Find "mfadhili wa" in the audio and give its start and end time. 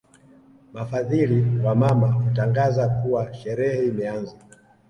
0.73-1.75